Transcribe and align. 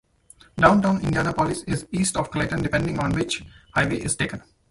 Downtown 0.57 0.99
Indianapolis 1.03 1.61
is 1.67 1.85
east 1.91 2.17
of 2.17 2.31
Clayton, 2.31 2.63
depending 2.63 2.97
on 2.97 3.11
which 3.11 3.43
highway 3.75 3.97
is 3.97 4.15
taken. 4.15 4.41